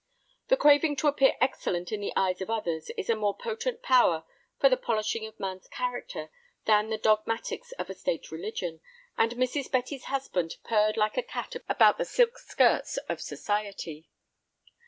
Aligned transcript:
The 0.47 0.57
craving 0.57 0.95
to 0.95 1.07
appear 1.07 1.35
excellent 1.39 1.91
in 1.91 2.01
the 2.01 2.11
eyes 2.15 2.41
of 2.41 2.49
others 2.49 2.89
is 2.97 3.07
a 3.07 3.15
more 3.15 3.37
potent 3.37 3.83
power 3.83 4.23
for 4.59 4.67
the 4.67 4.75
polishing 4.75 5.27
of 5.27 5.39
man's 5.39 5.67
character 5.67 6.31
than 6.65 6.89
the 6.89 6.97
dogmatics 6.97 7.71
of 7.73 7.87
a 7.87 7.93
state 7.93 8.31
religion, 8.31 8.81
and 9.15 9.33
Mrs. 9.33 9.69
Betty's 9.69 10.05
husband 10.05 10.55
purred 10.63 10.97
like 10.97 11.17
a 11.17 11.21
cat 11.21 11.55
about 11.69 11.99
the 11.99 12.05
silk 12.05 12.39
skirts 12.39 12.97
of 13.07 13.21
society. 13.21 14.09